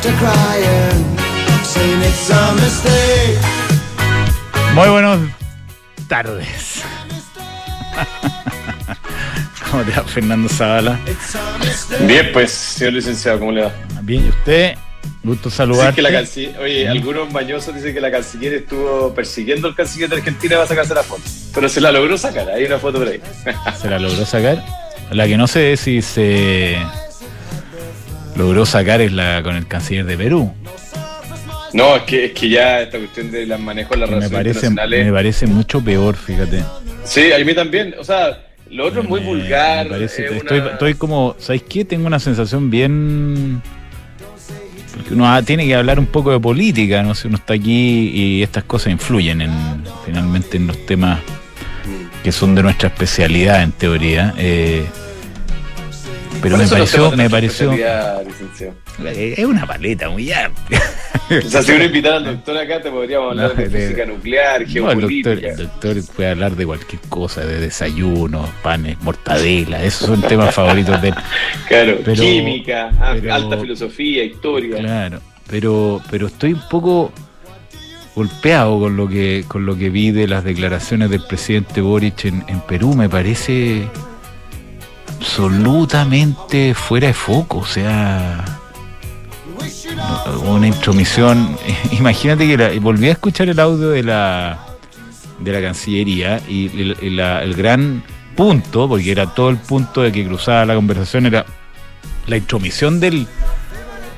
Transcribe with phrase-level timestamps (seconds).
[0.00, 1.04] after crying,
[1.64, 3.38] saying it's a mistake.
[4.74, 5.20] Muy buenas
[6.08, 6.82] tardes.
[9.70, 10.94] ¿Cómo te va, Fernando Zavala?
[10.94, 10.98] A.
[12.04, 13.72] Bien, pues, señor licenciado, ¿cómo le va?
[14.02, 14.74] Bien, ¿y usted?
[15.22, 15.96] Gusto Dicen saludarte.
[15.96, 20.16] que la canciller, oye, algunos mañosos dicen que la canciller estuvo persiguiendo al canciller de
[20.16, 21.22] Argentina para sacarse la foto.
[21.54, 23.20] Pero se la logró sacar, hay una foto por ahí.
[23.80, 24.64] Se la logró sacar.
[25.10, 26.78] La que no sé si se
[28.36, 30.52] logró sacar es la con el canciller de Perú.
[31.72, 34.38] No, es que, es que ya esta cuestión de las manejos de las Me relaciones
[34.38, 35.06] parece, internacionales.
[35.06, 36.64] me parece mucho peor, fíjate.
[37.04, 37.94] Sí, a mí también.
[37.98, 39.84] O sea, lo otro es muy Me- vulgar.
[39.84, 41.84] me parece- es estoy, una- estoy como, ¿sabéis qué?
[41.84, 43.62] Tengo una sensación bien...
[44.96, 48.42] Porque uno tiene que hablar un poco de política, no sé, uno está aquí y
[48.42, 49.52] estas cosas influyen en,
[50.04, 51.20] finalmente en los temas
[52.24, 54.34] que son de nuestra especialidad en teoría.
[54.36, 54.84] eh,
[56.42, 58.74] pero me pareció, me pareció, licenciado.
[59.14, 60.80] es una paleta muy amplia.
[61.30, 64.62] O sea, si uno invitara al doctor acá, te podríamos hablar No, de física nuclear,
[64.62, 65.30] el geopolítica.
[65.30, 70.54] doctor, el doctor puede hablar de cualquier cosa, de desayuno, panes, mortadela, esos son temas
[70.54, 71.14] favoritos de él.
[71.68, 74.76] Claro, Pero- química, ah, pero- alta filosofía, historia.
[74.78, 77.12] Claro, pero, pero estoy un poco
[78.14, 82.44] golpeado con lo que con lo que vi de las declaraciones del presidente Boric en,
[82.48, 82.94] en Perú.
[82.94, 83.88] Me parece
[85.20, 87.58] absolutamente fuera de foco.
[87.58, 88.44] O sea,
[90.44, 91.56] una intromisión.
[91.92, 94.66] Imagínate que la- volví a escuchar el audio de la
[95.38, 96.66] de la Cancillería y
[97.00, 98.02] el, gran
[98.36, 101.46] punto, porque era todo el punto de que cruzaba la conversación, era
[102.26, 103.26] la intromisión del,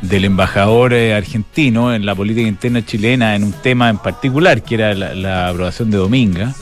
[0.01, 4.75] del embajador eh, argentino en la política interna chilena en un tema en particular, que
[4.75, 6.55] era la, la aprobación de Dominga,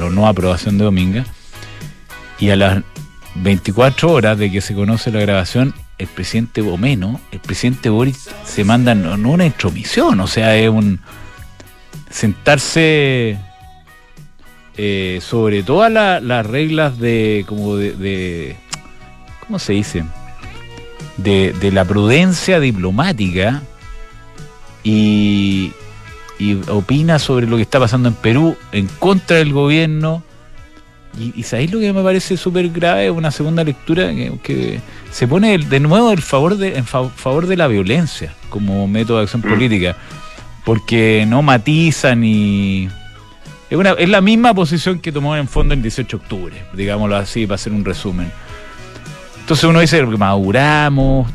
[0.00, 1.24] o no aprobación de Dominga,
[2.38, 2.84] y a las
[3.42, 8.28] 24 horas de que se conoce la grabación, el presidente o menos, el presidente Boris
[8.44, 11.00] se manda no, no una intromisión, o sea, es un
[12.10, 13.38] sentarse
[14.76, 18.56] eh, sobre todas la- las reglas de como de-
[19.46, 20.04] ¿cómo se dice?
[21.16, 23.62] de, de la prudencia diplomática
[24.82, 25.72] y,
[26.38, 30.22] y opina sobre lo que está pasando en Perú en contra del gobierno.
[31.18, 33.10] Y, y ¿sabéis lo que me parece súper grave?
[33.10, 37.46] Una segunda lectura que, que se pone de nuevo el favor de, en fa- favor
[37.46, 39.96] de la violencia como método de acción política,
[40.64, 42.88] porque no matiza ni...
[43.68, 47.16] Es, una, es la misma posición que tomó en fondo el 18 de octubre, digámoslo
[47.16, 48.30] así, para hacer un resumen.
[49.40, 51.28] Entonces uno dice que maduramos,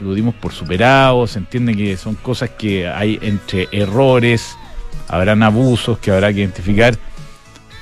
[0.00, 4.56] lo dimos por superados, se entiende que son cosas que hay entre errores,
[5.08, 6.96] habrán abusos que habrá que identificar,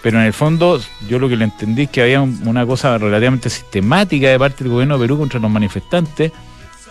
[0.05, 0.79] pero en el fondo
[1.09, 4.63] yo lo que le entendí es que había un- una cosa relativamente sistemática de parte
[4.63, 6.31] del gobierno de Perú contra los manifestantes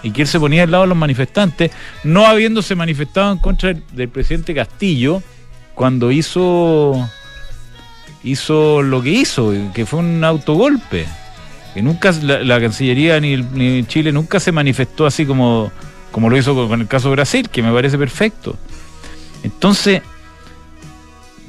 [0.02, 1.70] y que él se ponía al lado de los manifestantes,
[2.04, 5.22] no habiéndose manifestado en contra del, del presidente Castillo
[5.76, 7.08] cuando hizo
[8.24, 11.06] hizo lo que hizo, que fue un autogolpe
[11.74, 15.72] que nunca la, Cancillería ni Chile nunca se manifestó así como,
[16.12, 18.56] como lo hizo con, con el caso de Brasil, que me parece perfecto.
[19.44, 20.02] Entonces,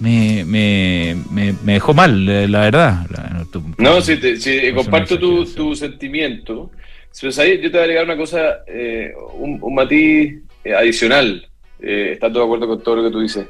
[0.04, 3.06] me, me, me, me dejó mal, la, verdad.
[3.78, 4.32] No, sí, te-
[4.68, 6.70] es comparto tu, tu sentimiento.
[7.20, 7.60] Pero ¿sabes?
[7.62, 10.34] yo te voy a agregar una cosa, eh, un, un matiz
[10.64, 11.46] eh, adicional.
[11.80, 13.46] Eh, estando de acuerdo con todo lo que tú dices.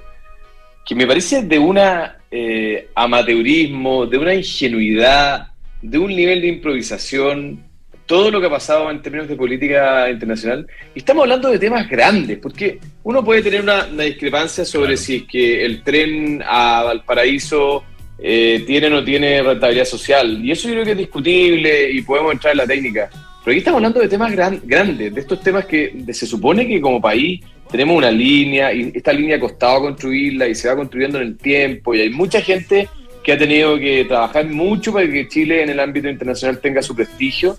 [0.84, 5.48] Que me parece de una eh, amateurismo, de una ingenuidad,
[5.81, 7.65] de un nivel de improvisación,
[8.06, 10.66] todo lo que ha pasado en términos de política internacional.
[10.94, 15.03] Y estamos hablando de temas grandes, porque uno puede tener una, una discrepancia sobre Claro.
[15.03, 17.84] si es que el tren a Valparaíso
[18.18, 20.45] eh, tiene o no tiene rentabilidad social.
[20.45, 23.10] Y eso yo creo que es discutible y podemos entrar en la técnica.
[23.45, 26.66] Pero aquí estamos hablando de temas gran- grandes, de estos temas que de- se supone
[26.66, 27.41] que como país
[27.71, 31.36] tenemos una línea y esta línea ha costado construirla y se va construyendo en el
[31.36, 32.89] tiempo y hay mucha gente
[33.22, 36.95] que ha tenido que trabajar mucho para que Chile en el ámbito internacional tenga su
[36.95, 37.57] prestigio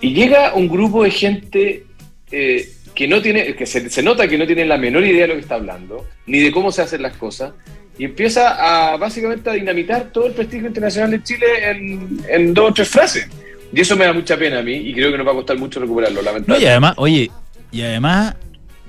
[0.00, 1.84] y llega un grupo de gente
[2.30, 5.28] eh, que no tiene, que se, se nota que no tiene la menor idea de
[5.28, 7.52] lo que está hablando, ni de cómo se hacen las cosas,
[7.98, 12.70] y empieza a básicamente a dinamitar todo el prestigio internacional de Chile en, en dos
[12.70, 13.28] o tres frases.
[13.72, 15.56] Y eso me da mucha pena a mí y creo que nos va a costar
[15.58, 16.70] mucho recuperarlo, No, y lamentablemente.
[16.70, 17.30] además, oye,
[17.70, 18.34] y además,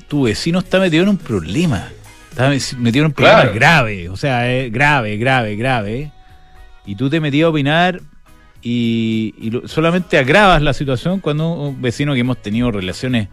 [0.07, 1.89] tu vecino está metido en un problema.
[2.31, 2.49] Está
[2.79, 3.53] metido en un problema Claro.
[3.53, 4.09] grave.
[4.09, 6.11] O sea, es grave, grave, grave.
[6.85, 8.01] Y tú te metías a opinar
[8.61, 13.27] y, y solamente agravas la situación cuando un vecino que hemos tenido relaciones,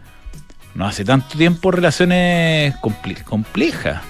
[0.75, 4.01] no hace tanto tiempo, relaciones comple- complejas.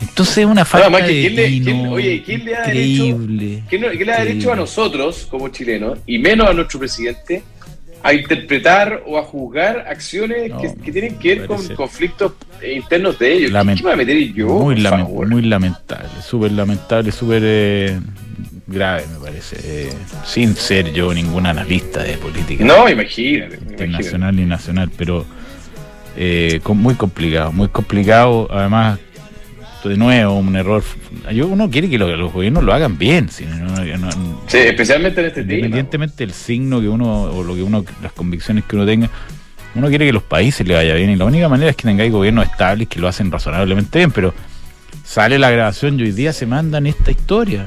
[0.00, 3.62] Entonces es una falta Además, de ¿quién le- quién- oye, ¿quién le ha increíble.
[3.70, 7.42] ¿Qué, no- le ha derecho a nosotros, como chilenos, y menos a nuestro presidente,
[8.02, 12.32] a interpretar o a juzgar acciones No, que, que tienen que ver con conflictos
[12.76, 13.50] internos de ellos?
[13.50, 14.46] Lament- ¿Qué me voy a meter yo?
[14.48, 15.28] muy, por lamen- favor?
[15.28, 17.98] muy lamentable, súper lamentable, súper eh,
[18.66, 19.56] grave, me parece.
[19.62, 19.92] eh,
[20.24, 23.56] sin ser yo ningún analista de política No, imagínate.
[23.56, 23.72] imagínate.
[23.72, 25.24] internacional ni nacional, pero
[26.16, 28.48] eh, muy complicado, muy complicado.
[28.50, 28.98] Además,
[29.84, 30.82] de nuevo, un error.
[31.46, 34.10] Uno quiere que lo- los gobiernos lo hagan bien, si no-
[34.46, 35.54] Sí, especialmente en este tema.
[35.56, 39.10] independientemente del signo que uno o lo que uno las convicciones que uno tenga
[39.74, 42.10] uno quiere que los países le vaya bien y la única manera es que tengáis
[42.12, 44.32] gobiernos estables que lo hacen razonablemente bien pero
[45.04, 47.66] sale la grabación y hoy día se mandan esta historia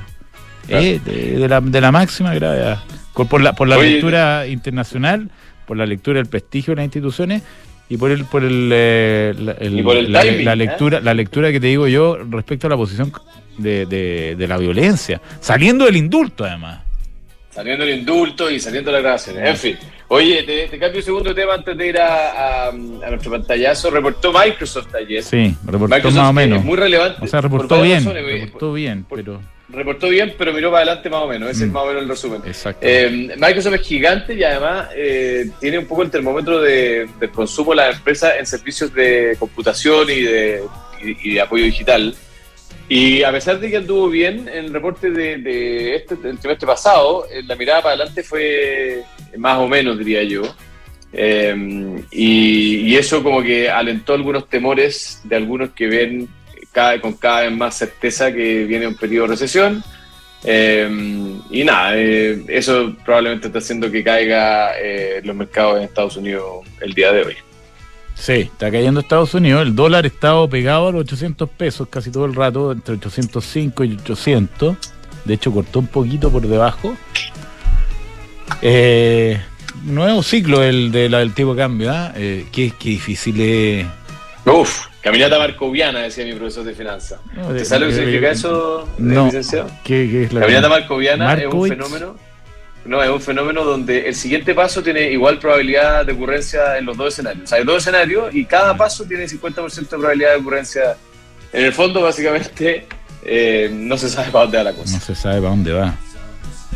[0.68, 0.84] Claro.
[0.84, 2.80] eh, de, de la, de la máxima gravedad
[3.14, 5.30] por, la, por la Oye, lectura internacional
[5.66, 7.42] por la lectura del prestigio de las instituciones
[7.90, 10.56] y por el por el, eh, la, el- Y por el la, timing, la ¿eh?
[10.56, 13.12] lectura la lectura que te digo yo respecto a la posición
[13.58, 16.81] de, de, de la violencia saliendo del indulto además
[17.50, 19.50] Saliendo el indulto y saliendo las grabaciones.
[19.50, 19.78] En fin.
[20.10, 22.72] Oye, te, te cambio un segundo tema antes de ir a, a- a
[23.10, 23.90] nuestro pantallazo.
[23.90, 25.24] Reportó Microsoft ayer.
[25.24, 26.60] Sí, reportó Microsoft más o menos.
[26.60, 27.18] Es muy relevante.
[27.24, 30.84] O sea, por reportó bien, razones, reportó bien, por- pero Reportó bien, pero miró para
[30.84, 31.50] adelante más o menos.
[31.52, 31.68] Ese Mm.
[31.68, 32.42] es más o menos el resumen.
[32.46, 32.80] exacto.
[32.88, 37.72] Eh, Microsoft es gigante y además eh, tiene un poco el termómetro de, del consumo
[37.72, 40.62] de las empresas en servicios de computación y de,
[41.04, 42.16] y, y de apoyo digital.
[42.90, 46.66] Y a pesar de que anduvo bien, en el reporte de, de este del trimestre
[46.66, 49.04] pasado, eh, la mirada para adelante fue
[49.38, 50.44] más o menos, diría yo.
[51.12, 51.54] Eh,
[52.12, 56.30] y, y eso como que alentó algunos temores de algunos que ven
[57.01, 59.83] con cada vez más certeza que viene un periodo de recesión.
[60.44, 60.88] Eh,
[61.50, 66.65] y nada, eh, eso probablemente está haciendo que caiga eh, los mercados en Estados Unidos
[66.81, 67.35] el día de hoy.
[68.15, 69.63] Sí, está cayendo Estados Unidos.
[69.63, 73.83] El dólar ha estado pegado a los 800 pesos casi todo el rato, entre 805
[73.83, 74.77] y 800.
[75.25, 76.95] De hecho, cortó un poquito por debajo.
[79.83, 81.91] Nuevo ciclo el del tipo de cambio.
[81.91, 82.12] ¿ah?
[82.15, 83.85] Eh, qué, qué difícil es.
[84.51, 87.19] Uf, caminata marcoviana, decía mi profesor de finanzas.
[87.33, 89.25] No, ¿Te de- sabe lo que significa eso, No.
[89.25, 89.69] licenciado?
[89.83, 92.15] ¿Qué, qué es la Caminata marcoviana es un fenómeno.
[92.85, 96.95] No, es un fenómeno donde el siguiente paso tiene igual probabilidad de ocurrencia en los
[96.95, 97.44] dos escenarios.
[97.44, 100.95] O sea, hay dos escenarios y cada paso tiene 50% de probabilidad de ocurrencia.
[101.51, 102.88] En el fondo, básicamente,
[103.25, 104.94] eh, no se sabe para dónde va la cosa.
[104.94, 105.95] No se sabe para dónde va.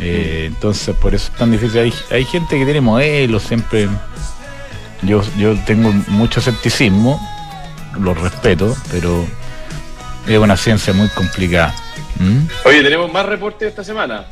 [0.01, 1.79] Eh, entonces, por eso es tan difícil.
[1.79, 3.87] Hay, hay gente que tiene modelos, siempre.
[5.03, 7.19] Yo, yo tengo mucho escepticismo,
[7.99, 9.25] lo respeto, pero
[10.27, 11.73] es una ciencia muy complicada.
[12.19, 12.39] ¿Mm?
[12.65, 14.25] Oye, tenemos más reportes esta semana.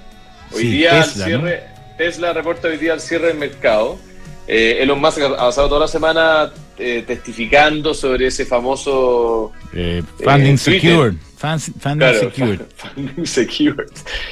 [0.52, 1.64] Hoy Sí, día Tesla, al cierre,
[1.98, 4.00] Tesla reporta hoy día al cierre del mercado.
[4.48, 10.58] Eh, Elon Musk ha pasado toda la semana eh, testificando sobre ese famoso Eh, funding
[10.58, 11.14] secured.
[11.38, 12.62] Funding Claro, secured.
[12.76, 13.90] funding secured.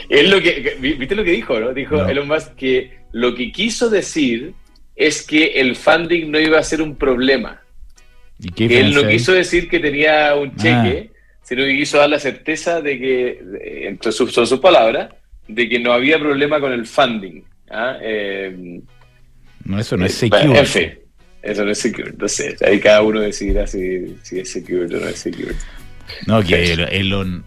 [0.09, 1.59] Es lo que, que- ¿Viste lo que dijo?
[1.59, 1.73] ¿no?
[1.73, 2.07] Dijo No.
[2.09, 4.53] Elon Musk que lo que quiso decir
[4.95, 7.61] es que el funding no iba a ser un problema.
[8.39, 10.55] ¿Y qué Que él no quiso decir que tenía un Ah.
[10.57, 11.09] cheque,
[11.43, 13.39] sino que quiso dar la certeza de que,
[13.87, 15.09] entre sus, son sus palabras,
[15.47, 17.41] de que no había problema con el funding.
[17.71, 17.97] ¿ah?
[18.01, 18.79] Eh,
[19.65, 20.99] No, eso no es eh, secure.
[21.41, 22.09] eso no es secure.
[22.09, 25.53] Entonces, ahí cada uno decidirá si, si es secure o no es secure.
[26.25, 27.43] No, que el- Elon.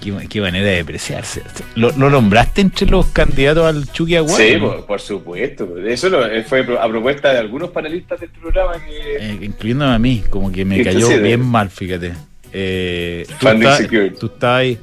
[0.00, 1.42] Qué, qué manera de depreciarse.
[1.74, 4.16] ¿Lo, lo nombraste entre los candidatos al Chucky?
[4.28, 5.76] Sí, por, por supuesto.
[5.78, 9.16] Eso lo- eh, fue a propuesta de algunos panelistas del programa que...
[9.16, 12.12] Eh, incluyéndome a mí, como que me cayó bien mal, fíjate.
[12.52, 14.16] Eh, tú, Funding estás, security.
[14.18, 14.78] tú estás ahí,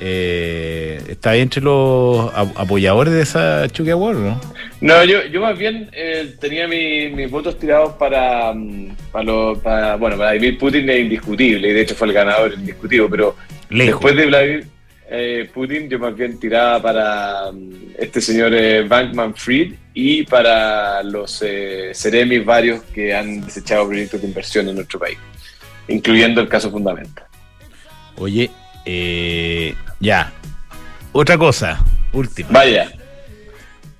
[0.00, 4.40] eh, estás ahí entre los ap- apoyadores de esa Chucky Award, ¿no?
[4.80, 9.58] No, yo, yo más bien eh, tenía mi- mis votos tirados para, mm, para, lo-
[9.58, 13.36] para- bueno, para Vladimir Putin es indiscutible, y de hecho fue el ganador indiscutivo, pero
[13.70, 13.94] Lejos.
[13.94, 14.66] después de Vladimir
[15.08, 21.02] eh, Putin yo más bien tiraba para mm, este señor eh, Bankman Fried y para
[21.04, 21.42] los
[21.94, 25.16] Ceremis varios que han desechado proyectos de inversión en nuestro país,
[25.88, 27.24] incluyendo el caso Fundamental.
[28.18, 28.50] Oye,
[28.86, 30.32] eh, ya.
[31.12, 31.80] Otra cosa,
[32.12, 32.48] última.
[32.50, 32.92] Vaya,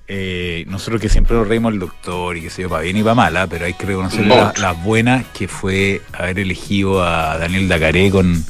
[0.09, 3.03] Eh, nosotros que siempre nos reímos el doctor y que se yo, para bien y
[3.03, 8.09] para mala, pero hay que reconocer las buenas que fue haber elegido a Daniel Dacaré
[8.09, 8.41] con,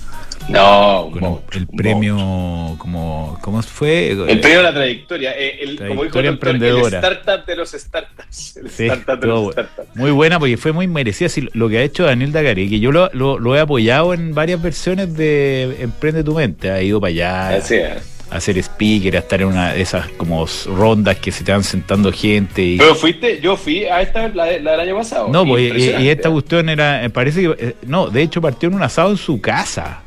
[0.49, 4.11] no, con el premio como ¿cómo fue?
[4.11, 6.99] El premio a la trayectoria, eh, el, como dijo Trayectoria el doctor, emprendedora.
[6.99, 8.57] el startup de los startups.
[8.57, 9.51] El Sí, startup de los bueno.
[9.51, 9.95] startups.
[9.95, 12.91] Muy buena porque fue muy merecida sí, lo que ha hecho Daniel Dacaré, que yo
[12.91, 17.09] lo, lo- lo he apoyado en varias versiones de Emprende tu mente, ha ido para
[17.09, 18.17] allá Así es.
[18.29, 22.11] hacer speaker, a estar en una de esas como rondas que se te van sentando
[22.11, 25.27] gente y Pero fuiste, yo fui a esta, la, la del año pasado.
[25.29, 28.69] no, pues, y, y esta cuestión era, eh, parece que, eh, no, de hecho partió
[28.69, 30.03] en un asado en su casa.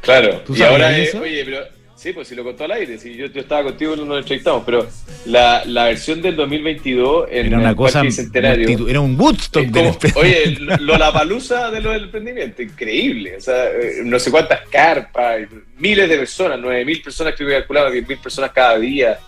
[0.00, 1.20] Claro, ¿Tú y ahora, eh, eso?
[1.20, 1.64] oye, pero
[1.94, 4.62] sí, pues si lo contó al aire, si yo, yo estaba contigo no nos entrevistamos,
[4.64, 4.86] pero
[5.26, 8.02] la, la versión del 2022 en Era una el cosa.
[8.02, 10.20] Multitud- Era un Woodstock es del como- emprendimiento.
[10.20, 13.36] oye, lo- la palusa de lo del emprendimiento, increíble.
[13.36, 15.40] O sea, eh, no sé cuántas carpas,
[15.78, 19.18] miles de personas, nueve mil personas creo que calculaba, diez mil personas cada día.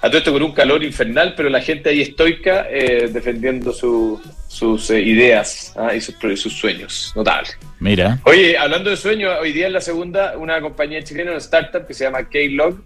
[0.00, 4.20] A todo esto con un calor infernal, pero la gente ahí estoica eh, defendiendo su-
[4.46, 7.12] sus eh, ideas ah, y sus, sueños.
[7.16, 7.48] Notable.
[7.80, 8.18] Mira.
[8.24, 11.94] Oye, hablando de sueños, hoy día en la segunda, una compañía chilena, una startup que
[11.94, 12.80] se llama K-Log,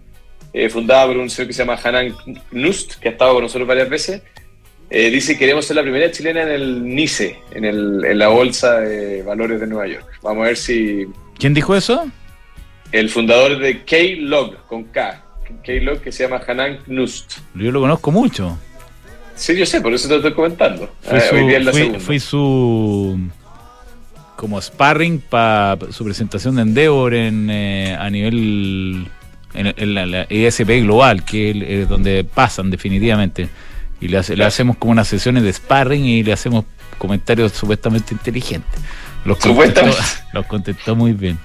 [0.55, 2.15] eh, fundada por un señor que se llama Hanan
[2.51, 4.23] Knust, que ha estado con nosotros varias veces,
[4.91, 8.81] dice que queremos ser la primera chilena en el NICE, en, el, en la Bolsa
[8.81, 10.07] de Valores de Nueva York.
[10.23, 11.07] Vamos a ver si
[11.39, 12.07] ¿Quién dijo eso?
[12.91, 15.25] el fundador de K-Log, con K,
[15.65, 17.39] K-Log, que se llama Hanan Knust.
[17.55, 18.59] Yo lo conozco mucho.
[19.35, 20.91] Sí, yo sé, por eso te lo estoy comentando.
[21.03, 23.19] Fui Eh, su, hoy día en la fui- su
[24.37, 29.07] como sparring para su presentación de Endeavor en, eh, a nivel
[29.55, 33.49] en, en la, la ESP global, que es es donde pasan definitivamente.
[34.01, 36.65] Y le, hace- le hacemos como unas sesiones de sparring y le hacemos
[36.99, 38.81] comentarios supuestamente inteligentes.
[39.25, 39.83] Los contestó,
[40.33, 41.39] los contestó muy bien.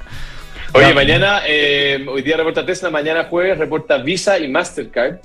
[0.78, 5.16] Oye, mañana, eh, hoy día reporta Tesla, mañana jueves reporta Visa y Mastercard,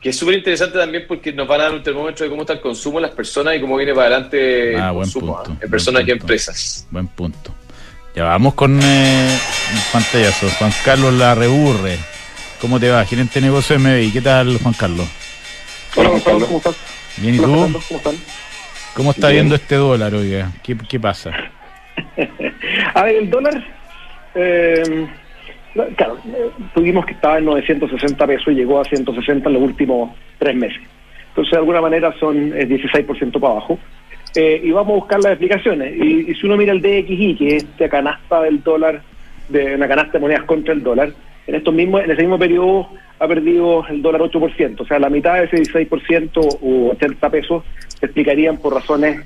[0.00, 2.54] que es súper interesante también porque nos van a dar un termómetro de cómo está
[2.54, 5.52] el consumo de las personas y cómo viene para adelante Ah, el buen consumo punto,
[5.52, 5.58] ¿ah?
[5.64, 6.22] en personas y punto.
[6.22, 6.86] empresas.
[6.90, 7.54] Buen punto.
[8.14, 9.38] Ya vamos con eh,
[9.74, 10.48] un pantallazo.
[10.58, 11.98] Juan Carlos Larreburre.
[12.60, 13.04] ¿Cómo te va?
[13.04, 14.12] Gerente de negocio de MBI.
[14.12, 15.06] ¿Qué tal, Juan Carlos?
[15.96, 16.76] Hola Gonzalo, ¿cómo estás?
[17.18, 17.44] Bien, ¿y tú?
[17.44, 18.14] ¿Cómo están?
[18.94, 19.42] ¿Cómo está Bien.
[19.42, 20.52] viendo este dólar, oiga?
[20.62, 21.30] ¿Qué, qué pasa?
[22.94, 23.62] A ver, el dólar,
[24.36, 25.06] eh,
[25.96, 30.10] claro, eh, tuvimos que estaba en 960 pesos y llegó a 160 en los últimos
[30.38, 30.80] tres meses.
[31.28, 33.78] Entonces, de alguna manera son es 16% para abajo.
[34.34, 35.94] Eh, y vamos a buscar las explicaciones.
[35.96, 39.02] Y, y si uno mira el DXI, que es esta canasta del dólar,
[39.48, 41.12] de una canasta de monedas contra el dólar,
[41.46, 42.88] en estos mismos, en ese mismo periodo
[43.18, 44.80] ha perdido el dólar 8%.
[44.80, 47.64] O sea, la mitad de ese 16% o 80 pesos
[47.98, 49.24] se explicarían por razones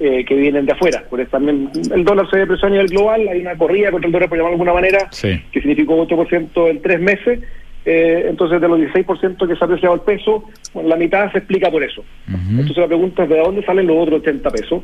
[0.00, 1.04] eh, que vienen de afuera.
[1.08, 4.28] Porque también el dólar se depreció a nivel global, hay una corrida contra el dólar,
[4.30, 5.40] por llamarlo de alguna manera, Sí.
[5.52, 7.40] que significó 8% en tres meses.
[7.84, 11.38] Eh, entonces, de los 16% que se ha apreciado el peso, bueno, la mitad se
[11.38, 12.04] explica por eso.
[12.50, 14.82] Entonces, la pregunta es: ¿de dónde salen los otros 80 pesos?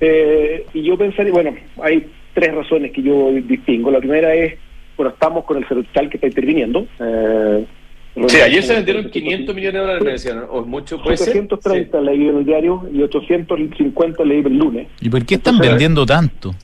[0.00, 3.90] Eh, y yo pensaría, bueno, hay tres razones que yo distingo.
[3.90, 4.54] La primera es,
[4.96, 6.86] bueno, estamos con el fiscal que está interviniendo.
[7.00, 7.64] Eh,
[8.26, 10.42] Sí, ayer se vendieron 500 millones de dólares, me decían.
[10.50, 11.00] ¿o mucho?
[11.02, 11.26] ¿Puede ser?
[11.34, 14.88] 730 leí en el diario y 850 leí el lunes.
[15.00, 16.54] ¿Y por qué están Entonces, vendiendo tanto?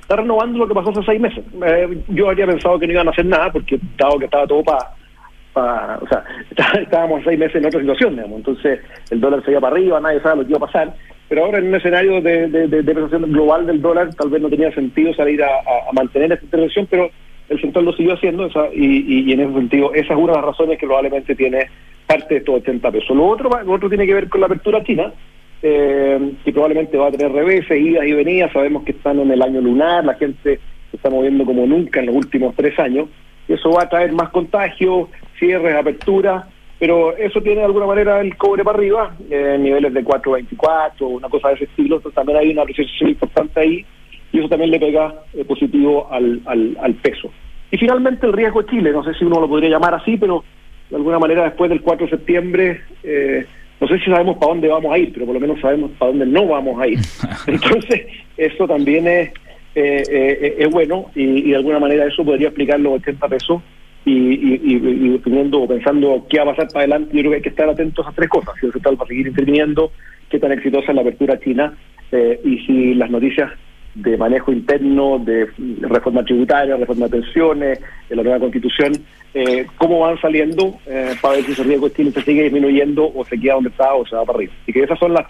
[0.00, 1.44] está renovando lo que pasó hace seis meses.
[1.66, 4.62] Eh, yo habría pensado que no iban a hacer nada porque dado que estaba todo
[4.64, 5.98] para...
[6.02, 8.38] o sea, está- estábamos seis meses en otra situación, digamos.
[8.38, 8.80] Entonces
[9.10, 10.94] el dólar se iba para arriba, nadie sabe lo que iba a pasar.
[11.28, 14.48] Pero ahora en un escenario de, de, de depreciación global del dólar, tal vez no
[14.48, 17.10] tenía sentido salir a, a- a mantener esta intervención, pero
[17.48, 20.38] el central lo siguió haciendo esa, y, y- en ese sentido esa es una de
[20.38, 21.66] las razones que probablemente tiene
[22.06, 23.16] parte de estos 80 pesos.
[23.16, 25.12] Lo otro, lo otro tiene que ver con la apertura china,
[25.62, 28.52] eh, que probablemente va a tener reveses, idas y venidas.
[28.52, 32.06] Sabemos que están en el año lunar, la gente se está moviendo como nunca en
[32.06, 33.08] los últimos tres años.
[33.48, 36.44] Y eso va a traer más contagios, cierres, aperturas,
[36.78, 41.28] pero eso tiene de alguna manera el cobre para arriba, eh, niveles de 4.24, una
[41.28, 41.96] cosa de ese estilo.
[41.96, 43.84] Entonces también hay una apreciación importante ahí
[44.32, 47.30] y eso también le pega eh, positivo al, al, al peso.
[47.70, 50.44] Y finalmente el riesgo de Chile, no sé si uno lo podría llamar así, pero
[50.90, 53.46] de alguna manera después del 4 de septiembre, eh,
[53.80, 56.10] no sé si sabemos para dónde vamos a ir, pero por lo menos sabemos para
[56.10, 56.98] dónde no vamos a ir.
[57.46, 58.06] Entonces,
[58.36, 59.28] eso también es,
[59.74, 63.62] eh, eh, es bueno y, y de alguna manera eso podría explicar los 80 pesos
[64.04, 65.18] y, y, y, y
[65.68, 68.12] pensando qué va a pasar para adelante, yo creo que hay que estar atentos a
[68.12, 68.54] tres cosas.
[68.60, 69.92] Si el central va a seguir interviniendo,
[70.30, 71.76] qué tan exitosa es la apertura china
[72.12, 73.52] eh, y si las noticias
[74.02, 75.48] de manejo interno, de
[75.82, 78.92] reforma tributaria, reforma de pensiones, de la nueva constitución,
[79.34, 83.10] eh, cómo van saliendo eh, para ver si ese riesgo de Chile se sigue disminuyendo
[83.14, 84.52] o se queda donde está o se va para arriba.
[84.66, 85.26] Y que esas son las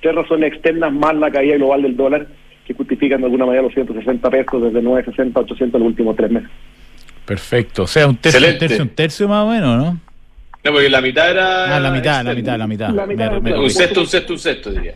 [0.00, 2.26] tres razones externas más la caída global del dólar
[2.66, 6.16] que justifican de alguna manera los 160 pesos desde 960 a 800 en los últimos
[6.16, 6.50] tres meses.
[7.24, 7.82] Perfecto.
[7.84, 8.68] O sea, un tercio, un Excelente.
[8.68, 10.00] tercio, un tercio más o menos, ¿no?
[10.64, 11.76] No, porque la mitad era...
[11.76, 12.34] Ah, la mitad, la externa.
[12.34, 12.90] mitad, la mitad.
[12.90, 13.62] La mitad, Me- me- claro.
[13.62, 14.94] Un sexto, un sexto, un sexto, diría.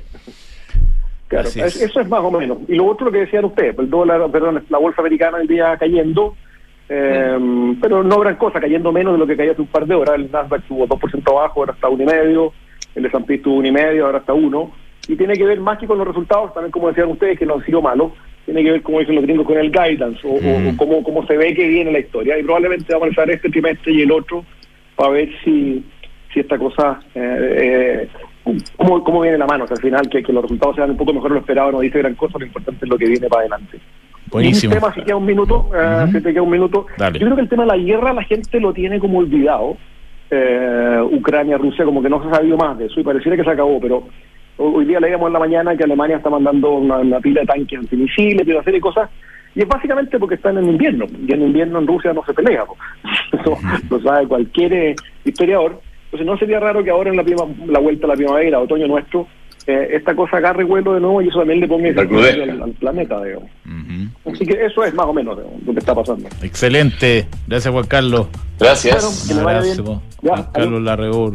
[1.30, 1.82] Claro, Así es- es.
[1.82, 2.58] eso es más o menos.
[2.68, 6.34] Y lo otro que decían ustedes, el dólar, perdón, la bolsa americana el día cayendo,
[6.88, 7.38] eh,
[7.80, 10.16] pero no gran cosa, cayendo menos de lo que caía hace un par de horas.
[10.16, 12.52] El Nasdaq estuvo 2% abajo, ahora está uno y medio,
[12.96, 14.72] el S&P estuvo uno y medio, ahora está uno.
[15.08, 17.54] Y tiene que ver más que con los resultados, también como decían ustedes, que no
[17.54, 18.12] han sido malos,
[18.44, 20.68] tiene que ver, como dicen los gringos, con el guidance, o, Mm.
[20.68, 22.36] o cómo, cómo se ve que viene la historia.
[22.38, 24.44] Y probablemente vamos a analizar este trimestre y el otro
[24.96, 25.84] para ver si,
[26.34, 28.08] si esta cosa, eh, eh,
[29.10, 29.66] cómo, viene la mano.
[29.66, 31.80] Sea, al final, que, que los resultados sean un poco mejor de lo esperado no
[31.80, 33.78] dice gran cosa, lo importante es lo que viene para adelante.
[34.30, 34.72] Buenísimo.
[34.72, 36.12] Y un tema, si queda un minuto, eh, Ujú.
[36.12, 36.86] si te queda un minuto.
[36.96, 37.18] Dale.
[37.18, 39.76] Yo creo que el tema de la guerra la gente lo tiene como olvidado.
[40.30, 43.42] Eh, Ucrania, Rusia, como que no se ha sabido más de eso y pareciera que
[43.42, 44.04] se acabó, pero
[44.58, 47.46] ho- hoy día leíamos en la mañana que Alemania está mandando una, una pila de
[47.48, 49.10] tanques antimisiles y una serie de cosas.
[49.56, 51.06] Y es básicamente porque están en invierno.
[51.26, 52.62] Y en invierno en Rusia no se pelea.
[53.32, 53.56] Eso
[53.90, 55.80] lo sabe cualquier eh, historiador.
[56.12, 58.86] Entonces no sería raro que ahora en la, prima- la vuelta a la primavera, otoño
[58.88, 59.28] nuestro,
[59.66, 63.22] eh, esta cosa agarre vuelo de nuevo y eso también le ponga al, al planeta.
[63.22, 63.48] Digamos.
[64.32, 66.28] Así que eso es más o menos digamos, lo que está pasando.
[66.42, 67.26] Excelente.
[67.46, 68.26] Gracias, Juan Carlos.
[68.58, 69.26] Gracias.
[69.28, 69.82] Que Un le vaya abrazo.
[69.84, 70.00] bien.
[70.22, 70.82] Juan Ya, Carlos adiós.
[70.82, 71.34] Larregor,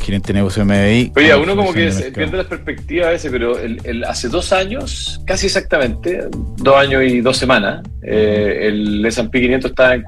[0.00, 1.12] gerente de negocio de MDI.
[1.16, 4.52] Oye, uno como que se pierde las perspectivas a veces, pero el, el- hace dos
[4.52, 10.02] años, casi exactamente, dos años y dos semanas, eh, el S&P 500 estaba en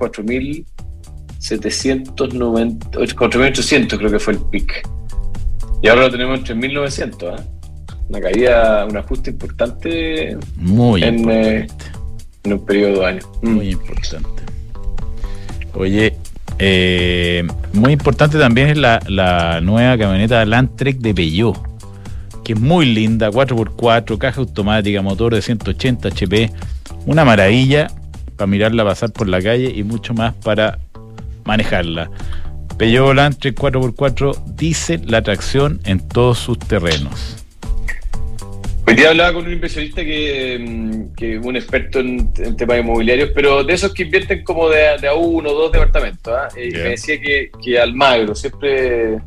[1.46, 4.88] 4.790, 4.800 creo que fue el pic.
[5.82, 7.42] Y ahora lo tenemos en 3.900, ¿eh?
[8.08, 11.66] Una caída, un ajuste importante Muy en, eh,
[12.44, 13.28] en un periodo de años.
[13.42, 13.50] Mm.
[13.50, 14.42] Muy importante.
[15.74, 16.16] Oye,
[16.58, 21.56] eh, muy importante también es la, la nueva camioneta Landtrek de Peugeot,
[22.44, 26.50] que es muy linda, 4x4, caja automática, motor de 180 HP,
[27.06, 27.88] una maravilla
[28.36, 30.78] para mirarla pasar por la calle y mucho más para
[31.46, 32.10] manejarla.
[32.78, 37.36] Peugeot Landtrek 4x4 dice la tracción en todos sus terrenos.
[38.88, 43.30] Hoy día hablaba con un inversionista que, mm, que un experto en, en temas inmobiliarios,
[43.34, 46.32] pero de esos que invierten como de, a- de a uno o dos departamentos.
[46.32, 46.48] ¿ah?
[46.56, 46.70] Eh.
[46.72, 49.18] Me decía que, que Almagro siempre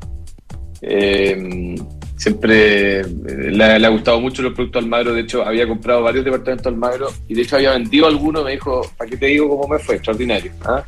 [0.82, 1.76] eh,
[2.16, 3.06] siempre eh,
[3.52, 5.14] le, le ha gustado mucho los productos Almagro.
[5.14, 8.46] De hecho, había comprado varios departamentos Almagro y de hecho había vendido algunos.
[8.46, 9.96] Me dijo, ¿para qué te digo cómo me fue?
[9.96, 10.54] Extraordinario.
[10.64, 10.84] ¿ah?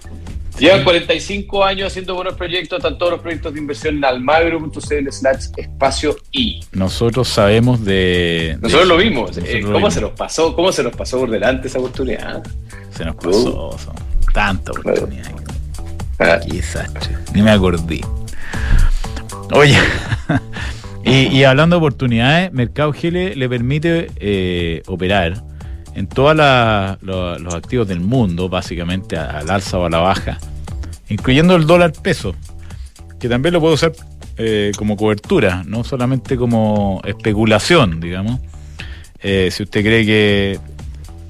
[0.62, 5.46] Llevan 45 años haciendo buenos proyectos, están todos los proyectos de inversión en almagro.cl slash
[5.58, 6.64] espacio I.
[6.72, 8.60] Nosotros sabemos de...
[8.62, 9.30] Nosotros de lo vimos.
[9.30, 9.94] Nosotros Eh, ¿Cómo vimos.
[9.96, 10.56] se nos pasó?
[10.56, 12.44] ¿Cómo se nos pasó por delante esa oportunidad?
[12.96, 13.76] Se nos pasó.
[13.80, 13.96] son
[14.36, 15.32] Tanta oportunidad.
[16.20, 17.18] Ah, Qué desastre.
[17.34, 18.02] Ni me acordé.
[19.54, 19.80] Oye,
[21.04, 25.42] y, y hablando de oportunidades, Mercado Gile le permite eh, operar
[25.96, 26.36] en todos
[27.02, 30.38] los activos del mundo, básicamente al alza o a la baja,
[31.12, 32.36] incluyendo el dólar peso,
[33.20, 33.92] que también lo puede usar
[34.38, 38.40] eh, como cobertura, no solamente como especulación, digamos.
[39.22, 40.60] Eh, si usted cree que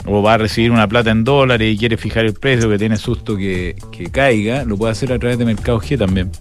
[0.08, 3.36] va a recibir una plata en dólares y quiere fijar el precio que tiene susto
[3.36, 3.76] que,
[4.12, 6.32] caiga, lo puede hacer a través de Mercado G también,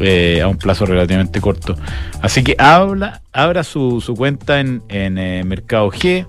[0.00, 1.76] eh, a un plazo relativamente corto.
[2.22, 6.26] Así que habla, abra su, cuenta en, en Mercado G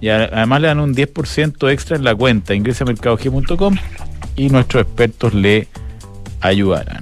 [0.00, 2.54] y además le dan un 10% extra en la cuenta.
[2.54, 3.76] Ingrese a mercadog.com
[4.36, 5.68] y nuestros expertos le
[6.40, 7.00] ayudarán.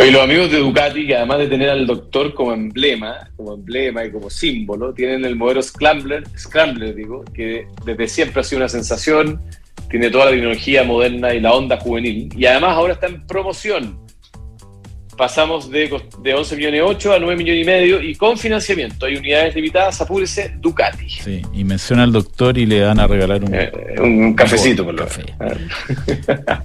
[0.00, 4.04] Oye, los amigos de Ducati, que además de tener al doctor como emblema, como emblema
[4.04, 8.68] y como símbolo, tienen el modelo Scrambler, Scrambler digo, que desde siempre ha sido una
[8.68, 9.40] sensación,
[9.90, 13.98] tiene toda la tecnología moderna y la onda juvenil, y además ahora está en promoción.
[15.18, 15.90] Pasamos de,
[16.22, 19.04] de 11 millones 8 a 9 millones y medio y con financiamiento.
[19.06, 21.10] Hay unidades limitadas, apúrese Ducati.
[21.10, 24.94] Sí, y menciona al doctor y le van a regalar un, Eh, un cafecito, por
[24.94, 25.24] lo Café.
[25.40, 25.58] menos.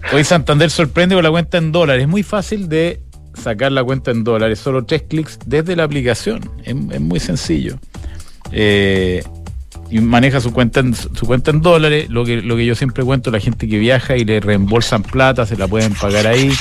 [0.13, 2.03] Hoy Santander sorprende con la cuenta en dólares.
[2.03, 3.01] Es muy fácil de
[3.33, 4.59] sacar la cuenta en dólares.
[4.59, 6.47] Solo tres clics desde la aplicación.
[6.63, 7.79] Es, es muy sencillo.
[8.51, 9.23] Eh,
[9.89, 12.07] y maneja su cuenta en, su cuenta en dólares.
[12.09, 15.45] Lo que, lo que yo siempre cuento, la gente que viaja y le reembolsan plata,
[15.47, 16.51] se la pueden pagar ahí.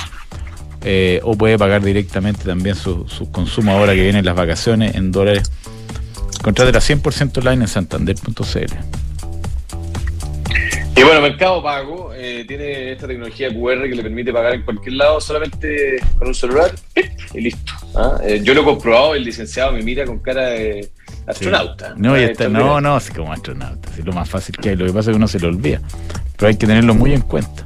[0.85, 5.13] Eh, o puede pagar directamente también su, su consumo ahora que vienen las vacaciones en
[5.13, 5.51] dólares.
[6.43, 8.75] Contrátela 100% online en santander.cl.
[10.95, 14.95] Y bueno, Mercado Pago eh, tiene esta tecnología QR que le permite pagar en cualquier
[14.95, 16.71] lado solamente con un celular
[17.35, 17.73] y listo.
[17.97, 18.19] ¿ah?
[18.25, 20.91] Eh, yo lo he comprobado, el licenciado me mira con cara de
[21.27, 21.95] astronauta.
[21.97, 23.89] No, y Ah, está- esto, no, no, así como astronauta.
[23.99, 24.77] Es lo más fácil que hay.
[24.77, 25.81] Lo que pasa es que uno se lo olvida.
[26.37, 27.65] Pero hay que tenerlo muy en cuenta.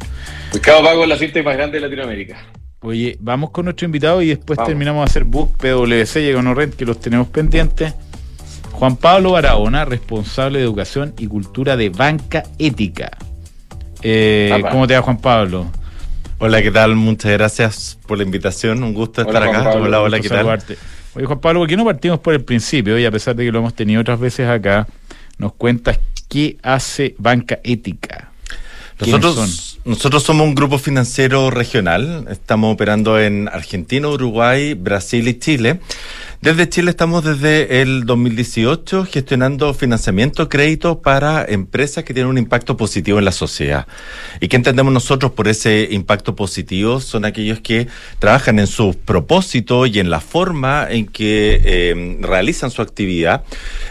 [0.52, 2.38] Mercado Pago es la fintech más grande de Latinoamérica.
[2.80, 4.68] Oye, vamos con nuestro invitado y después Vamos.
[4.68, 7.94] terminamos de hacer book, PwC y EconoRent, que los tenemos pendientes.
[8.72, 13.10] Juan Pablo Barahona, responsable de educación y cultura de banca ética.
[14.02, 14.62] Eh.
[14.70, 15.66] ¿Cómo te va, Juan Pablo?
[16.38, 16.94] Hola, ¿qué tal?
[16.94, 18.82] Muchas gracias por la invitación.
[18.82, 19.64] Un gusto estar acá.
[19.64, 19.84] Pablo.
[19.84, 20.38] hola, hola, ¿qué tal?
[20.38, 20.76] saludarte.
[21.14, 22.98] Oye, Juan Pablo, ¿por qué no partimos por el principio?
[22.98, 24.86] Y a pesar de que lo hemos tenido otras veces acá,
[25.38, 28.30] nos cuentas qué hace banca ética.
[28.98, 32.27] ¿Quiénes Nosotros, nosotros somos un grupo financiero regional.
[32.29, 35.81] Estamos operando en Argentina, Uruguay, Brasil y Chile.
[36.42, 42.77] Desde Chile estamos desde el 2018 gestionando financiamiento, crédito para empresas que tienen un impacto
[42.77, 43.87] positivo en la sociedad.
[44.40, 47.01] ¿Y qué entendemos nosotros por ese impacto positivo?
[47.01, 52.70] Son aquellos que trabajan en sus propósitos y en la forma en que eh, realizan
[52.70, 53.42] su actividad,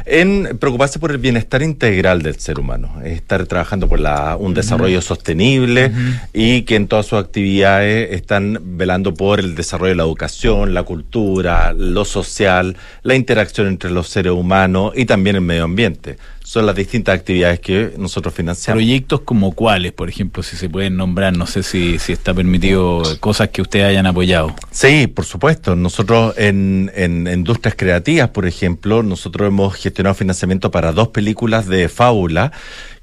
[0.06, 5.02] en preocuparse por el bienestar integral del ser humano, estar trabajando por la, un desarrollo
[5.02, 5.92] sostenible
[6.32, 10.84] y que en todas sus actividades están velando por el desarrollo de la educación, la
[10.84, 16.18] cultura, lo social, la interacción entre los seres humanos y también el medio ambiente.
[16.46, 18.78] Son las distintas actividades que nosotros financiamos.
[18.78, 23.02] Proyectos como cuáles, por ejemplo, si se pueden nombrar, no sé si, si está permitido
[23.20, 24.56] cosas que ustedes hayan apoyado.
[24.70, 25.76] Sí, por supuesto.
[25.76, 31.90] Nosotros en, en Industrias Creativas, por ejemplo, nosotros hemos gestionado financiamiento para dos películas de
[31.90, 32.52] fábula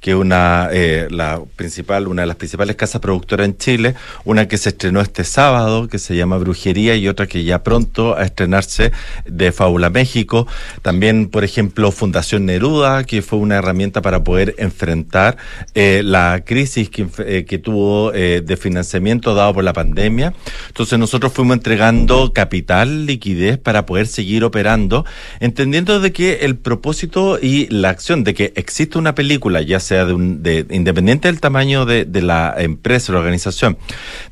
[0.02, 4.58] que una eh, la principal, una de las principales casas productoras en Chile, una que
[4.58, 8.90] se estrenó este sábado, que se llama Brujería, y otra que ya pronto a estrenarse
[9.24, 10.48] de Fábula México.
[10.82, 15.36] También, por ejemplo, Fundación Neruda, que fue una herramienta para poder enfrentar
[15.74, 20.34] eh, la crisis que, eh, tuvo eh, de financiamiento dado por la pandemia.
[20.68, 25.04] Entonces nosotros fuimos entregando capital, liquidez para poder seguir operando,
[25.40, 30.04] entendiendo de que el propósito y la acción de que existe una película, ya sea
[30.04, 33.76] de un, de, independiente del tamaño de, la empresa o la organización,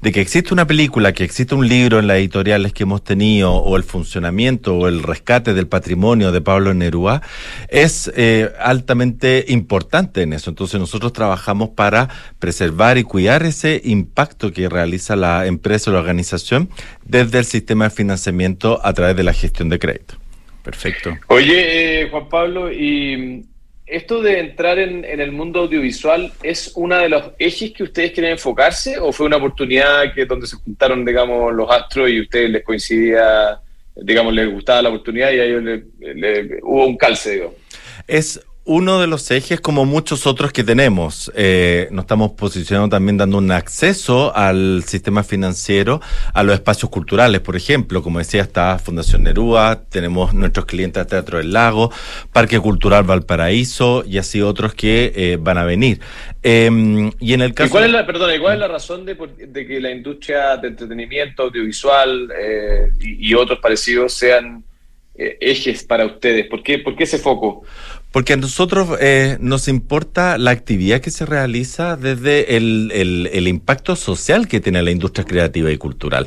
[0.00, 3.52] de que existe una película, que existe un libro en las editoriales que hemos tenido,
[3.54, 7.22] o el funcionamiento o el rescate del patrimonio de Pablo Neruda,
[7.68, 8.52] es eh,
[8.90, 10.50] altamente importante en eso.
[10.50, 12.08] Entonces nosotros trabajamos para
[12.40, 16.68] preservar y cuidar ese impacto que realiza la empresa o la organización
[17.04, 20.16] desde el sistema de financiamiento a través de la gestión de crédito.
[20.64, 21.16] Perfecto.
[21.28, 23.44] Oye, eh, Juan Pablo, y
[23.86, 28.10] esto de entrar en, en, el mundo audiovisual es uno de los ejes que ustedes
[28.10, 32.22] quieren enfocarse o fue una oportunidad que donde se juntaron, digamos, los astros y a
[32.22, 33.60] ustedes les coincidía,
[33.94, 37.54] digamos, les gustaba la oportunidad y a ellos le, le, hubo un calce, digo?
[38.08, 38.40] Es
[38.72, 41.32] uno de los ejes como muchos otros que tenemos.
[41.34, 46.00] Eh, nos estamos posicionando también dando un acceso al sistema financiero,
[46.32, 51.38] a los espacios culturales, por ejemplo, como decía, está Fundación Nerúa, tenemos nuestros clientes Teatro
[51.38, 51.90] del Lago,
[52.32, 55.98] Parque Cultural Valparaíso y así otros que eh, van a venir.
[56.40, 57.66] Eh, y en el caso...
[57.66, 59.16] ¿Y cuál es la, perdona, ¿y cuál es la razón de,
[59.48, 64.62] de que la industria de entretenimiento audiovisual eh, y, y, otros parecidos sean
[65.16, 66.46] ejes para ustedes?
[66.46, 67.64] ¿Por qué, ¿Por qué ese foco?
[68.12, 73.94] Porque a nosotros eh, nos importa la actividad que se realiza desde el, el, impacto
[73.94, 76.26] social que tiene la industria creativa y cultural.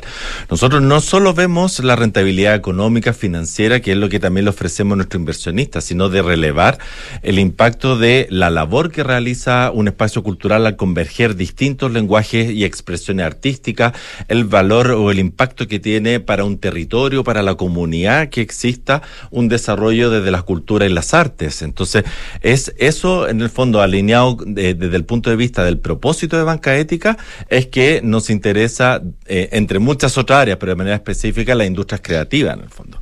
[0.50, 4.94] Nosotros no solo vemos la rentabilidad económica, financiera, que es lo que también le ofrecemos
[4.94, 6.78] a nuestros inversionistas, sino de relevar
[7.22, 12.64] el impacto de la labor que realiza un espacio cultural al converger distintos lenguajes y
[12.64, 13.92] expresiones artísticas,
[14.28, 19.02] el valor o el impacto que tiene para un territorio, para la comunidad, que exista
[19.30, 21.62] un desarrollo desde las culturas y las artes.
[21.74, 22.04] Entonces,
[22.40, 26.44] es eso en el fondo alineado de, desde el punto de vista del propósito de
[26.44, 31.52] banca ética, es que nos interesa, eh, entre muchas otras áreas, pero de manera específica,
[31.56, 33.00] la industria creativa en el fondo.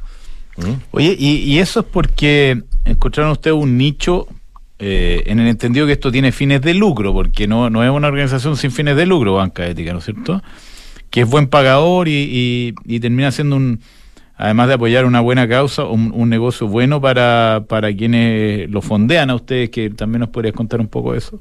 [0.56, 0.72] ¿Mm?
[0.92, 4.26] Oye, y, y, eso es porque encontraron ustedes un nicho
[4.78, 8.08] eh, en el entendido que esto tiene fines de lucro, porque no, no es una
[8.08, 10.42] organización sin fines de lucro, banca ética, ¿no es cierto?
[11.10, 13.80] Que es buen pagador y, y, y termina siendo un
[14.42, 19.30] además de apoyar una buena causa, un, un, negocio bueno para, para quienes lo fondean
[19.30, 21.38] a ustedes, que también nos podrías contar un poco de eso.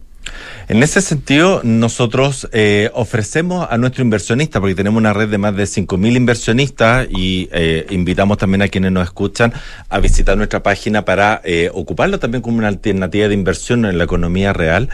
[0.67, 5.55] En ese sentido, nosotros eh, ofrecemos a nuestro inversionista, porque tenemos una red de más
[5.55, 9.51] de 5.000 inversionistas y eh, invitamos también a quienes nos escuchan
[9.89, 14.05] a visitar nuestra página para eh, ocuparlo también como una alternativa de inversión en la
[14.05, 14.89] economía real,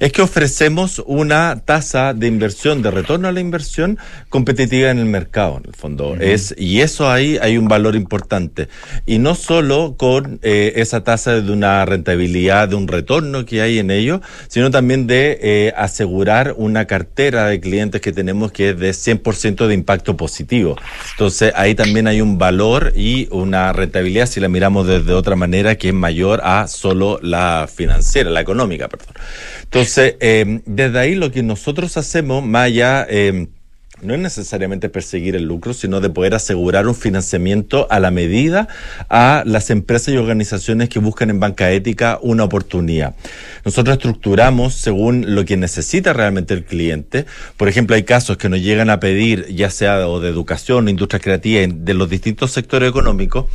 [0.00, 3.98] es que ofrecemos una tasa de inversión, de retorno a la inversión
[4.30, 6.12] competitiva en el mercado, en el fondo.
[6.12, 6.22] Uh -huh.
[6.22, 8.68] es Y eso ahí hay un valor importante.
[9.04, 13.90] Y no solo con esa tasa de una rentabilidad, de un retorno que hay en
[13.90, 18.90] ello, sino también de eh, asegurar una cartera de clientes que tenemos que es de
[18.90, 20.76] 100% de impacto positivo.
[21.12, 25.76] Entonces, ahí también hay un valor y una rentabilidad, si la miramos desde otra manera,
[25.76, 29.14] que es mayor a solo la financiera, la económica, perdón.
[29.64, 32.68] Entonces, eh, desde ahí lo que nosotros hacemos, más.
[32.68, 33.48] Eh,
[34.02, 38.68] no es necesariamente perseguir el lucro, sino de poder asegurar un financiamiento a la medida
[39.08, 43.14] a las empresas y organizaciones que buscan en banca ética una oportunidad.
[43.64, 47.26] Nosotros estructuramos según lo que necesita realmente el cliente.
[47.56, 51.20] Por ejemplo, hay casos que nos llegan a pedir, ya sea de educación o industria
[51.20, 53.46] creativa, de los distintos sectores económicos,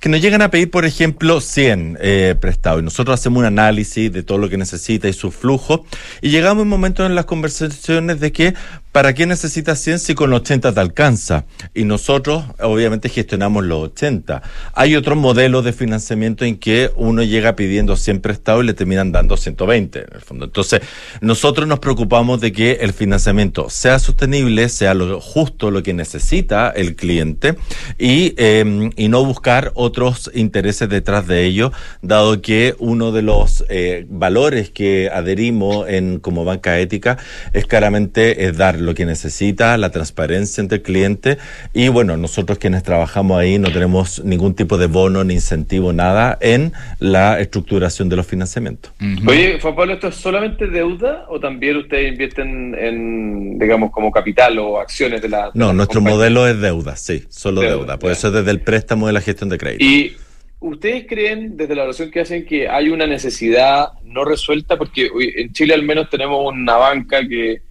[0.00, 2.80] que nos llegan a pedir, por ejemplo, 100 eh, prestados.
[2.80, 5.84] Y nosotros hacemos un análisis de todo lo que necesita y su flujo.
[6.20, 8.54] Y llegamos a un momento en las conversaciones de que
[8.92, 11.44] ¿Para qué necesitas 100 si con 80 te alcanza?
[11.74, 14.42] Y nosotros, obviamente, gestionamos los 80.
[14.74, 19.12] Hay otros modelos de financiamiento en que uno llega pidiendo 100 prestados y le terminan
[19.12, 20.46] dando 120, en el fondo.
[20.46, 20.80] Entonces,
[21.20, 26.70] nosotros nos preocupamos de que el financiamiento sea sostenible, sea lo justo, lo que necesita
[26.70, 27.54] el cliente
[27.96, 31.72] y, eh, y no buscar otros intereses detrás de ello,
[32.02, 37.18] dado que uno de los eh, valores que adherimos en como banca ética
[37.52, 41.38] es claramente es dar lo que necesita, la transparencia entre el cliente
[41.72, 46.36] y bueno, nosotros quienes trabajamos ahí no tenemos ningún tipo de bono ni incentivo, nada
[46.40, 48.92] en la estructuración de los financiamientos.
[49.26, 54.58] Oye, Juan Pablo, ¿esto es solamente deuda o también ustedes invierten en, digamos, como capital
[54.58, 55.44] o acciones de la...
[55.46, 56.16] de No, la nuestro compañía?
[56.18, 57.98] modelo es deuda, sí, solo Deuda, deuda.
[57.98, 59.84] Por eso es desde el préstamo de la gestión de crédito.
[59.84, 60.16] Y
[60.60, 65.52] ustedes creen, desde la oración que hacen, que hay una necesidad no resuelta, porque en
[65.52, 67.62] Chile al menos tenemos una banca que,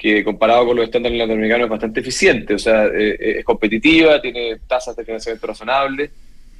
[0.00, 4.20] que comparado con los estándares latinoamericanos es bastante eficiente, o sea, eh, eh, es competitiva,
[4.20, 6.10] tiene tasas de financiamiento razonables.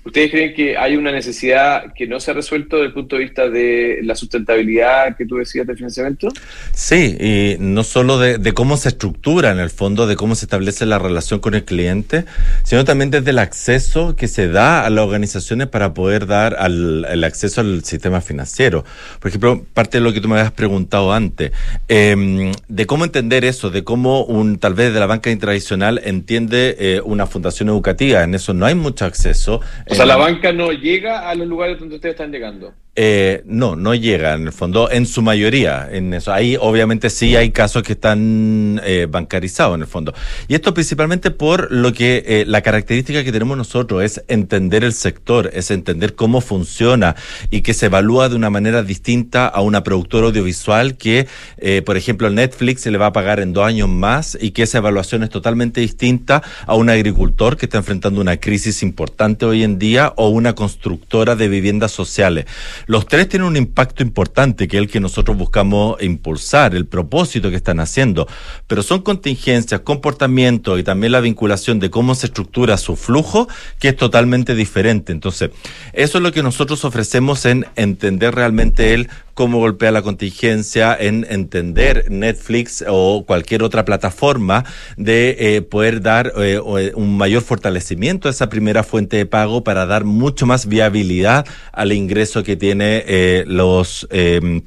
[0.05, 3.23] ¿Ustedes creen que hay una necesidad que no se ha resuelto desde el punto de
[3.23, 6.29] vista de la sustentabilidad que tú decías del financiamiento?
[6.73, 10.47] Sí, y no solo de, de cómo se estructura en el fondo, de cómo se
[10.47, 12.25] establece la relación con el cliente,
[12.63, 17.05] sino también desde el acceso que se da a las organizaciones para poder dar al,
[17.05, 18.85] el acceso al sistema financiero.
[19.21, 21.53] Por ejemplo, parte de lo que tú me habías preguntado antes,
[21.89, 26.77] eh, de cómo entender eso, de cómo un tal vez de la banca tradicional entiende
[26.79, 29.61] eh, una fundación educativa, en eso no hay mucho acceso.
[29.91, 32.73] O sea, Eh, la banca no llega a los lugares donde ustedes están llegando.
[32.97, 35.89] Eh, no, no llega en el fondo, en su mayoría.
[35.91, 36.33] En eso.
[36.33, 40.13] Ahí obviamente sí hay casos que están eh, bancarizados en el fondo.
[40.49, 44.93] Y esto principalmente por lo que eh, la característica que tenemos nosotros es entender el
[44.93, 47.17] sector, es entender cómo funciona
[47.51, 51.27] y que se evalúa de una manera distinta a una productora audiovisual que,
[51.59, 54.65] eh, por ejemplo, Netflix se le va a pagar en dos años más y que
[54.65, 59.63] esa evaluación es totalmente distinta a un agricultor que está enfrentando una crisis importante hoy
[59.63, 62.47] en día o una constructora de viviendas sociales.
[62.91, 67.49] Los tres tienen un impacto importante, que es el que nosotros buscamos impulsar, el propósito
[67.49, 68.27] que están haciendo,
[68.67, 73.47] pero son contingencias, comportamiento y también la vinculación de cómo se estructura su flujo,
[73.79, 75.13] que es totalmente diferente.
[75.13, 75.51] Entonces,
[75.93, 81.27] eso es lo que nosotros ofrecemos en entender realmente el cómo golpea la contingencia, en
[81.29, 84.65] entender Netflix o cualquier otra plataforma
[84.97, 89.65] de eh, poder dar eh, eh, un mayor fortalecimiento a esa primera fuente de pago
[89.65, 94.63] para dar mucho más viabilidad al ingreso que tiene eh, los eh,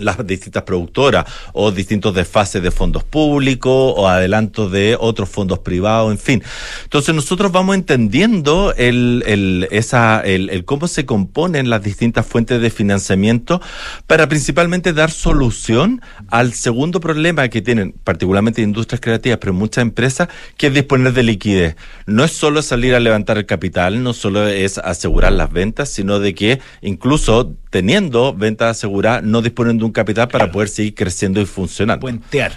[0.00, 6.10] las distintas productoras o distintos desfases de fondos públicos o adelantos de otros fondos privados,
[6.10, 6.42] en fin.
[6.84, 12.60] Entonces nosotros vamos entendiendo el, el, esa, el, el cómo se componen las distintas fuentes
[12.60, 13.60] de financiamiento
[14.06, 20.28] para principalmente dar solución al segundo problema que tienen particularmente industrias creativas, pero muchas empresas,
[20.56, 21.76] que es disponer de liquidez.
[22.06, 26.18] No es solo salir a levantar el capital, no solo es asegurar las ventas, sino
[26.20, 31.42] de que incluso teniendo ventas aseguradas, no disponen de un capital para poder seguir creciendo
[31.42, 32.00] y funcionando.
[32.00, 32.52] Puentear.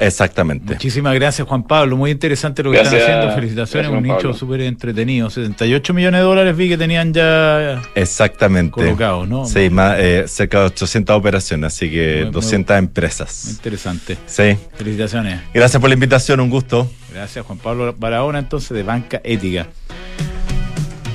[0.00, 0.72] Exactamente.
[0.72, 1.96] Muchísimas gracias, Juan Pablo.
[1.96, 3.00] Muy interesante lo que Gracias.
[3.02, 3.34] están haciendo.
[3.36, 3.90] Felicitaciones.
[3.92, 5.30] Gracias, un nicho súper entretenido.
[5.30, 8.72] 78 millones de dólares vi que tenían ya Exactamente.
[8.72, 9.46] colocados, ¿no?
[9.46, 13.46] Sí, más, eh, cerca de 800 operaciones, así que Muy- muy- 200 Muy empresas.
[13.50, 14.18] interesante.
[14.26, 14.56] Sí.
[14.76, 15.38] Felicitaciones.
[15.54, 16.90] Gracias por la invitación, un gusto.
[17.12, 19.68] Gracias, Juan Pablo Barahona, entonces, de Banca Ética.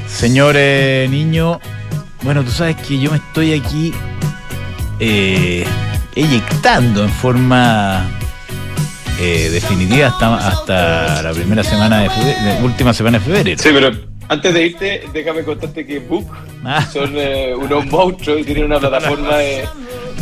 [0.07, 1.59] Señores, niño,
[2.21, 3.93] bueno, tú sabes que yo me estoy aquí
[4.99, 5.65] eh,
[6.15, 8.05] eyectando en forma
[9.19, 13.61] eh, definitiva hasta, hasta la primera semana de febrero, última semana de febrero.
[13.61, 13.91] Sí, pero
[14.27, 16.27] antes de irte, déjame contarte que Book
[16.65, 16.85] Ah.
[16.91, 19.65] son eh, unos monstruos y tienen una plataforma de,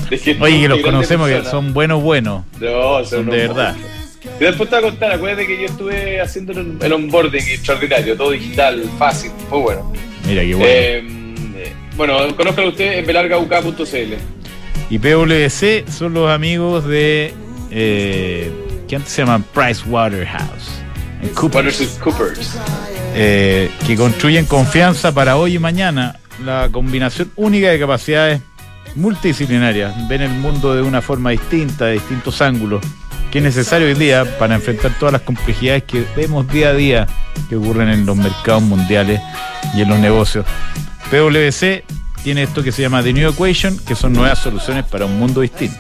[0.10, 2.43] de gestión Oye, que los conocemos, que son buenos, buenos.
[2.60, 3.73] No, son, son de verdad.
[3.75, 3.97] monstruos.
[4.39, 8.31] Y después te voy a contar, acuérdate que yo estuve haciendo el onboarding extraordinario, todo
[8.31, 9.91] digital, fácil, muy bueno.
[10.27, 10.69] Mira qué bueno.
[10.69, 11.07] Eh,
[11.97, 14.13] bueno, conozcan ustedes en belargauk.cl.
[14.89, 17.33] Y PwC son los amigos de.
[17.71, 18.51] Eh,
[18.88, 20.81] que antes se llaman Price Waterhouse.
[21.21, 21.99] En Coopers.
[22.01, 22.57] Coopers.
[23.15, 26.19] eh, que construyen confianza para hoy y mañana.
[26.45, 28.41] La combinación única de capacidades
[28.95, 30.07] multidisciplinarias.
[30.07, 32.81] Ven el mundo de una forma distinta, de distintos ángulos.
[33.31, 37.07] Que es necesario hoy día para enfrentar todas las complejidades que vemos día a día
[37.49, 39.19] que ocurren en los mercados mundiales
[39.75, 40.45] y en los negocios.
[41.10, 41.84] PwC
[42.24, 45.41] tiene esto que se llama The New Equation, que son nuevas soluciones para un mundo
[45.41, 45.80] distinto.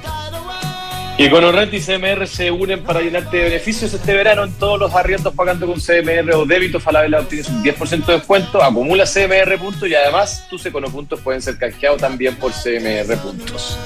[1.19, 4.79] Y con Orrent y CMR se unen para llenarte de beneficios este verano en todos
[4.79, 6.79] los arriendos pagando con CMR o débito.
[6.79, 11.57] Falabella obtienes un 10% de descuento, acumula CMR puntos y además tus econopuntos pueden ser
[11.57, 13.79] canjeados también por CMR puntos.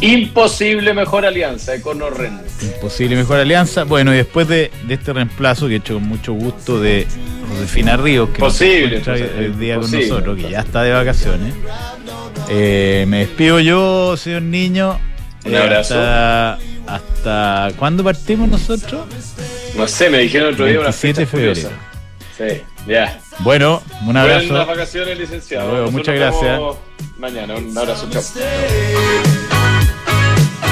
[0.00, 2.38] Imposible mejor alianza, Econo Ren.
[2.62, 3.82] Imposible mejor alianza.
[3.82, 7.06] Bueno, y después de, de este reemplazo que he hecho con mucho gusto de
[7.56, 10.00] Josefina Ríos, que Posible, no se encuentra entonces, hoy día posible.
[10.00, 11.54] con nosotros, que ya está de vacaciones.
[12.48, 14.98] Eh, me despido yo, señor niño.
[15.44, 15.94] Un Eh, abrazo.
[15.94, 19.06] Hasta, hasta ¿cuándo partimos nosotros?
[19.76, 21.54] No sé, me dijeron otro día una 27 de fecha febrero.
[21.54, 21.76] curiosa.
[22.36, 23.20] Sí, ya.
[23.40, 24.48] Bueno, un abrazo.
[24.48, 25.70] Buenas vacaciones, licenciado.
[25.70, 26.52] Luego, muchas nos gracias.
[26.58, 26.76] vemos
[27.18, 28.22] Mañana, un abrazo, chao.